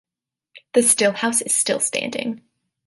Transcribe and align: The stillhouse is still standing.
The 0.73 0.79
stillhouse 0.81 1.43
is 1.45 1.53
still 1.53 1.79
standing. 1.79 2.41